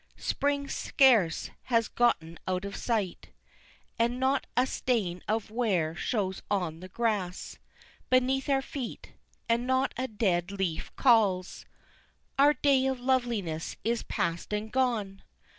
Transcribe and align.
Spring 0.17 0.67
scarce 0.67 1.51
has 1.65 1.87
gotten 1.87 2.39
out 2.47 2.65
of 2.65 2.75
sight 2.75 3.29
And 3.99 4.19
not 4.19 4.47
a 4.57 4.65
stain 4.65 5.21
of 5.27 5.51
wear 5.51 5.93
shows 5.95 6.41
on 6.49 6.79
the 6.79 6.89
grass 6.89 7.59
Beneath 8.09 8.49
our 8.49 8.63
feet, 8.63 9.13
and 9.47 9.67
not 9.67 9.93
a 9.97 10.07
dead 10.07 10.49
leaf 10.51 10.89
calls, 10.95 11.65
"Our 12.39 12.55
day 12.55 12.87
of 12.87 12.99
loveliness 12.99 13.77
is 13.83 14.01
past 14.01 14.51
and 14.55 14.71
gone!" 14.71 15.21